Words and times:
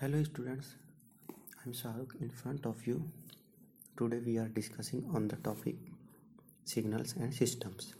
Hello 0.00 0.22
students, 0.22 0.76
I'm 1.60 1.72
Shahrukh 1.72 2.12
in 2.20 2.30
front 2.30 2.66
of 2.66 2.86
you. 2.86 3.10
Today 3.96 4.20
we 4.24 4.38
are 4.38 4.46
discussing 4.46 5.04
on 5.12 5.26
the 5.26 5.34
topic 5.34 5.74
signals 6.64 7.14
and 7.18 7.34
systems 7.34 7.94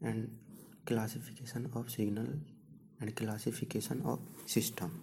and 0.00 0.30
classification 0.86 1.68
of 1.74 1.90
signal 1.90 2.28
and 3.00 3.16
classification 3.16 4.00
of 4.06 4.20
system. 4.46 5.02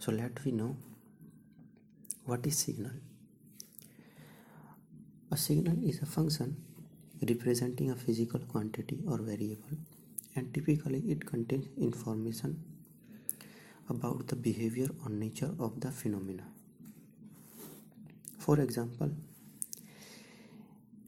So 0.00 0.10
let 0.10 0.44
we 0.44 0.50
know 0.50 0.74
what 2.24 2.44
is 2.44 2.58
signal. 2.58 2.90
A 5.30 5.36
signal 5.36 5.76
is 5.88 6.02
a 6.02 6.06
function 6.06 6.56
representing 7.28 7.92
a 7.92 7.94
physical 7.94 8.40
quantity 8.40 8.98
or 9.06 9.18
variable 9.18 9.78
and 10.34 10.52
typically 10.52 10.98
it 11.06 11.24
contains 11.24 11.68
information 11.78 12.60
about 13.88 14.26
the 14.28 14.36
behavior 14.36 14.88
or 15.04 15.10
nature 15.10 15.54
of 15.58 15.80
the 15.80 15.90
phenomena. 15.90 16.44
For 18.38 18.60
example, 18.60 19.10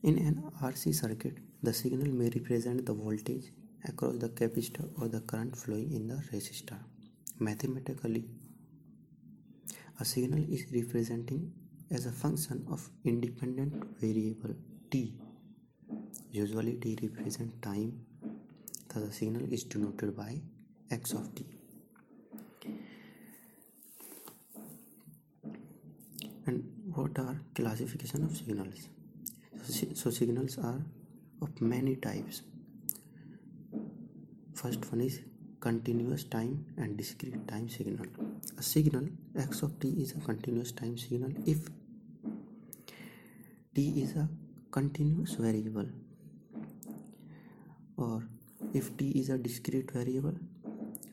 in 0.02 0.18
an 0.18 0.44
RC 0.62 0.94
circuit, 0.94 1.38
the 1.62 1.72
signal 1.72 2.08
may 2.12 2.28
represent 2.34 2.84
the 2.86 2.92
voltage 2.92 3.52
across 3.88 4.16
the 4.16 4.28
capacitor 4.28 4.88
or 5.00 5.08
the 5.08 5.20
current 5.20 5.56
flowing 5.56 5.92
in 5.92 6.08
the 6.08 6.22
resistor. 6.32 6.78
Mathematically, 7.38 8.26
a 9.98 10.04
signal 10.04 10.44
is 10.50 10.66
representing 10.72 11.52
as 11.90 12.06
a 12.06 12.12
function 12.12 12.66
of 12.70 12.88
independent 13.04 13.84
variable 13.98 14.54
t. 14.90 15.14
Usually 16.30 16.74
t 16.74 16.98
represents 17.02 17.54
time, 17.62 18.00
thus 18.88 19.02
the 19.04 19.12
signal 19.12 19.52
is 19.52 19.64
denoted 19.64 20.16
by 20.16 20.40
x 20.90 21.12
of 21.12 21.34
t. 21.34 21.46
and 26.46 26.64
what 26.94 27.18
are 27.18 27.40
classification 27.54 28.24
of 28.24 28.36
signals? 28.36 28.88
So 29.94 30.10
signals 30.10 30.58
are 30.58 30.80
of 31.40 31.60
many 31.60 31.96
types. 31.96 32.42
First 34.54 34.90
one 34.92 35.00
is 35.00 35.20
continuous 35.60 36.24
time 36.24 36.66
and 36.76 36.96
discrete 36.96 37.48
time 37.48 37.68
signal. 37.68 38.06
A 38.58 38.62
signal 38.62 39.08
x 39.36 39.62
of 39.62 39.78
t 39.80 39.88
is 39.88 40.12
a 40.12 40.20
continuous 40.20 40.72
time 40.72 40.98
signal 40.98 41.32
if 41.46 41.68
t 43.74 44.02
is 44.02 44.16
a 44.16 44.28
continuous 44.70 45.34
variable. 45.34 45.86
Or 47.96 48.28
if 48.74 48.96
t 48.96 49.10
is 49.10 49.30
a 49.30 49.38
discrete 49.38 49.90
variable 49.90 50.34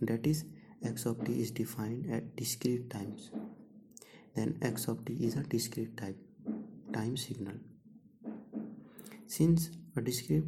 that 0.01 0.27
is 0.27 0.43
x 0.83 1.05
of 1.05 1.23
t 1.25 1.39
is 1.41 1.51
defined 1.51 2.11
at 2.11 2.35
discrete 2.35 2.89
times 2.89 3.31
then 4.35 4.57
x 4.61 4.87
of 4.87 5.03
t 5.05 5.13
is 5.13 5.35
a 5.35 5.43
discrete 5.43 5.95
type 5.97 6.17
time 6.93 7.17
signal. 7.17 7.55
Since 9.27 9.69
a 9.95 10.01
discrete 10.01 10.45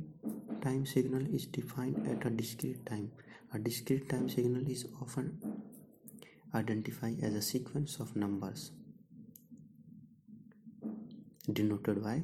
time 0.62 0.86
signal 0.86 1.26
is 1.36 1.46
defined 1.46 2.08
at 2.08 2.26
a 2.26 2.30
discrete 2.30 2.86
time 2.86 3.12
a 3.54 3.60
discrete 3.60 4.08
time 4.10 4.30
signal 4.30 4.68
is 4.76 4.86
often 5.02 5.28
identified 6.56 7.18
as 7.22 7.34
a 7.36 7.42
sequence 7.42 8.00
of 8.00 8.16
numbers 8.16 8.72
denoted 11.52 12.02
by 12.04 12.22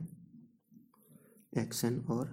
xn 1.55 2.01
or 2.07 2.29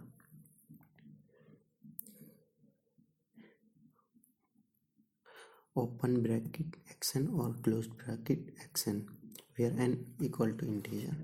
open 5.76 6.22
bracket 6.22 6.80
xn 7.00 7.28
or 7.40 7.52
closed 7.64 7.96
bracket 7.98 8.54
xn 8.72 9.04
where 9.56 9.72
n 9.78 10.14
equal 10.20 10.52
to 10.52 10.66
integer. 10.66 11.16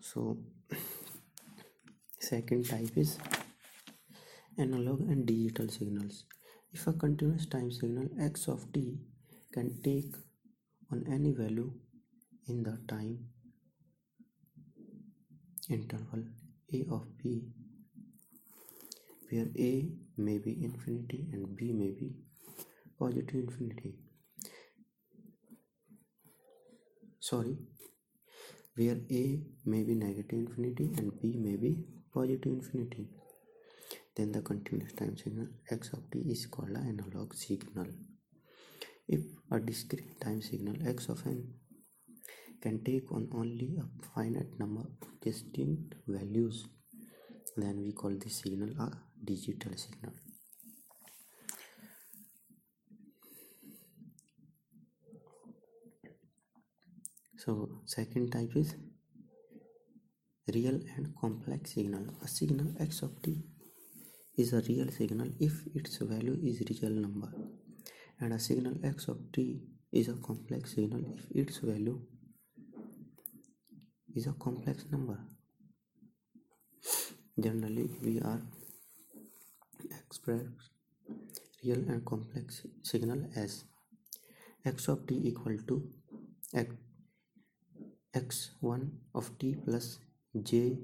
So 0.00 0.38
second 2.18 2.68
type 2.68 2.96
is 2.96 3.18
analog 4.58 5.00
and 5.00 5.26
digital 5.26 5.68
signals. 5.68 6.24
If 6.72 6.86
a 6.86 6.92
continuous 6.92 7.46
time 7.46 7.70
signal 7.70 8.08
x 8.20 8.48
of 8.48 8.72
t 8.72 8.98
can 9.52 9.80
take 9.82 10.14
on 10.92 11.04
any 11.12 11.32
value 11.32 11.72
in 12.48 12.62
the 12.62 12.78
time 12.88 13.18
interval 15.68 16.22
a 16.74 16.84
of 16.90 17.02
b 17.18 17.42
where 19.30 19.48
a 19.68 19.88
may 20.16 20.38
be 20.38 20.52
infinity 20.68 21.26
and 21.32 21.56
b 21.56 21.72
may 21.72 21.90
be 22.00 22.08
positive 22.98 23.34
infinity 23.34 23.94
sorry. 27.20 27.56
Where 28.74 28.98
a 29.10 29.40
may 29.64 29.82
be 29.82 29.94
negative 29.94 30.38
infinity 30.38 30.90
and 30.96 31.20
b 31.20 31.36
may 31.36 31.56
be 31.56 31.84
positive 32.14 32.52
infinity. 32.52 33.08
Then 34.16 34.32
the 34.32 34.42
continuous 34.42 34.92
time 34.92 35.16
signal 35.16 35.48
x 35.70 35.92
of 35.92 36.10
t 36.10 36.20
is 36.20 36.46
called 36.46 36.70
an 36.70 36.88
analog 36.88 37.34
signal. 37.34 37.86
If 39.06 39.20
a 39.50 39.60
discrete 39.60 40.20
time 40.20 40.40
signal 40.40 40.76
x 40.88 41.08
of 41.08 41.26
n 41.26 41.54
can 42.62 42.82
take 42.84 43.10
on 43.12 43.28
only 43.34 43.78
a 43.78 43.86
finite 44.14 44.58
number 44.58 44.82
of 44.82 45.20
distinct 45.20 45.94
values 46.06 46.66
then 47.56 47.82
we 47.82 47.92
call 47.92 48.10
this 48.10 48.36
signal 48.42 48.70
a 48.78 48.90
digital 49.24 49.72
signal 49.76 50.12
so 57.42 57.52
second 57.86 58.32
type 58.32 58.54
is 58.54 58.74
real 60.54 60.78
and 60.96 61.14
complex 61.20 61.74
signal. 61.74 62.04
A 62.22 62.28
signal 62.28 62.74
x 62.78 63.02
of 63.02 63.22
t 63.22 63.42
is 64.36 64.52
a 64.52 64.60
real 64.68 64.90
signal 64.90 65.28
if 65.38 65.54
its 65.74 65.96
value 65.98 66.36
is 66.42 66.62
real 66.70 66.92
number. 66.92 67.30
And 68.20 68.34
a 68.34 68.38
signal 68.38 68.74
x 68.84 69.08
of 69.08 69.18
t 69.32 69.62
is 69.90 70.08
a 70.08 70.14
complex 70.14 70.74
signal 70.74 71.02
if 71.16 71.30
its 71.34 71.58
value 71.58 72.00
is 74.14 74.26
a 74.26 74.32
complex 74.32 74.84
number. 74.90 75.18
Generally 77.38 77.88
we 78.02 78.20
are 78.20 78.42
express 79.98 80.44
real 81.64 81.78
and 81.88 82.04
complex 82.04 82.66
signal 82.82 83.24
as 83.34 83.64
x 84.66 84.88
of 84.88 85.06
t 85.06 85.18
equal 85.24 85.56
to 85.68 85.82
x, 86.54 86.74
x1 88.14 88.90
of 89.14 89.30
t 89.38 89.56
plus 89.64 90.00
j 90.42 90.78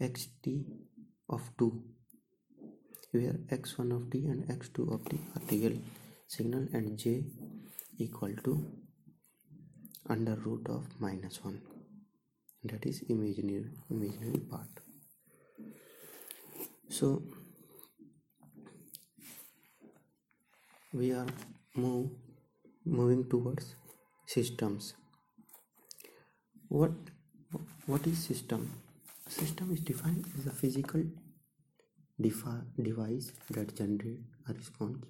xt 0.00 0.64
of 1.28 1.42
2 1.58 1.82
where 3.12 3.34
x1 3.50 3.90
of 3.96 4.10
t 4.10 4.26
and 4.26 4.46
x2 4.48 4.92
of 4.94 5.04
t 5.08 5.18
are 5.36 5.42
real. 5.50 5.76
Signal 6.28 6.68
and 6.72 6.96
j 6.96 7.24
equal 7.98 8.34
to 8.44 8.54
under 10.08 10.36
root 10.36 10.68
of 10.68 10.84
minus 11.00 11.44
1 11.44 11.60
that 12.64 12.86
is 12.86 13.02
imaginary 13.08 13.70
imaginary 13.90 14.40
part. 14.50 14.68
So 16.88 17.22
we 20.92 21.12
are 21.12 21.26
move 21.74 22.10
moving 22.84 23.28
towards 23.28 23.74
systems 24.26 24.94
what 26.70 26.92
what 27.86 28.06
is 28.06 28.18
system? 28.24 28.70
A 29.26 29.30
system 29.30 29.72
is 29.72 29.80
defined 29.80 30.24
as 30.38 30.46
a 30.46 30.52
physical 30.52 31.02
device 32.22 33.32
that 33.50 33.74
generates 33.76 34.22
a 34.48 34.52
response 34.52 35.04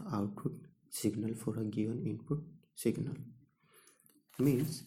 or 0.00 0.14
output 0.18 0.54
signal 0.88 1.34
for 1.34 1.58
a 1.60 1.64
given 1.64 2.02
input 2.06 2.42
signal. 2.74 3.14
Means 4.38 4.84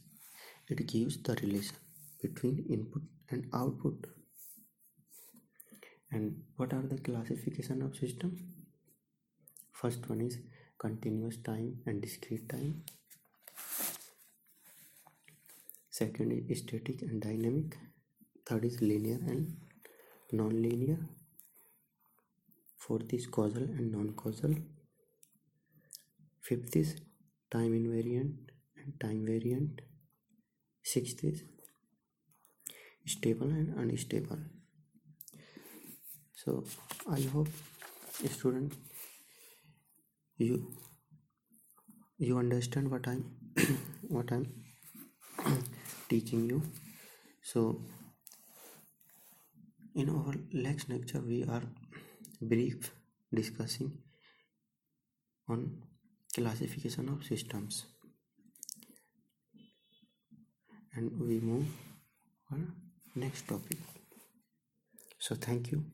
it 0.67 0.87
gives 0.87 1.21
the 1.21 1.35
relation 1.43 1.75
between 2.23 2.65
input 2.67 3.03
and 3.29 3.45
output. 3.53 4.07
And 6.11 6.41
what 6.55 6.73
are 6.73 6.81
the 6.81 6.97
classification 6.97 7.83
of 7.83 7.95
system? 7.95 8.35
First 9.73 10.09
one 10.09 10.21
is 10.21 10.39
continuous 10.79 11.37
time 11.37 11.77
and 11.85 12.01
discrete 12.01 12.49
time 12.49 12.83
second 15.99 16.31
is 16.53 16.59
static 16.59 17.01
and 17.01 17.21
dynamic. 17.21 17.77
Third 18.47 18.65
is 18.65 18.81
linear 18.81 19.19
and 19.31 19.57
non-linear. 20.31 20.97
Fourth 22.77 23.13
is 23.13 23.27
causal 23.27 23.63
and 23.63 23.91
non-causal. 23.91 24.55
Fifth 26.41 26.75
is 26.81 26.95
time 27.51 27.73
invariant 27.79 28.53
and 28.77 28.99
time 29.01 29.25
variant. 29.25 29.81
Sixth 30.83 31.23
is 31.23 31.43
stable 33.05 33.51
and 33.59 33.77
unstable. 33.83 34.39
So 36.43 36.63
i 37.15 37.21
hope 37.33 37.49
student 38.33 38.73
you 40.37 40.55
you 42.27 42.37
understand 42.41 42.91
what 42.93 43.07
i'm 43.11 43.23
what 44.17 44.31
i'm 44.37 44.45
teaching 46.09 46.49
you. 46.49 46.61
So 47.41 47.81
in 49.95 50.09
our 50.09 50.33
next 50.51 50.89
lecture 50.89 51.21
we 51.21 51.43
are 51.43 51.63
brief 52.41 52.91
discussing 53.33 53.91
on 55.47 55.83
classification 56.33 57.09
of 57.09 57.23
systems. 57.23 57.85
And 60.95 61.19
we 61.19 61.39
move 61.39 61.67
on 62.51 62.73
next 63.15 63.47
topic. 63.47 63.77
So 65.19 65.35
thank 65.35 65.71
you 65.71 65.85